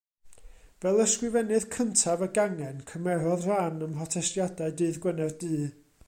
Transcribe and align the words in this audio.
Fel 0.83 1.01
ysgrifennydd 1.01 1.67
cyntaf 1.75 2.23
y 2.27 2.29
gangen, 2.37 2.81
cymerodd 2.93 3.45
ran 3.51 3.77
ym 3.89 3.93
mhrotestiadau 3.97 4.75
Dydd 4.81 4.97
Gwener 5.05 5.37
Du. 5.45 5.53